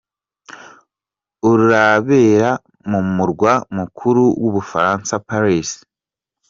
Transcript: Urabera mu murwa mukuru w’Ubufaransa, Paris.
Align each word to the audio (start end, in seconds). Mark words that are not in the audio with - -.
Urabera 1.51 2.49
mu 2.89 2.99
murwa 3.15 3.53
mukuru 3.77 4.23
w’Ubufaransa, 4.41 5.13
Paris. 5.27 5.69